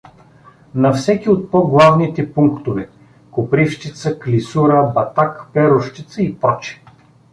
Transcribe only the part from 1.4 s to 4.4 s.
по-главните пунктове, Коприщица,